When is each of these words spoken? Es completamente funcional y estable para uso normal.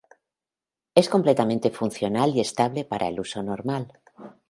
Es 0.95 1.09
completamente 1.09 1.69
funcional 1.69 2.35
y 2.35 2.39
estable 2.41 2.85
para 2.85 3.09
uso 3.11 3.43
normal. 3.43 3.99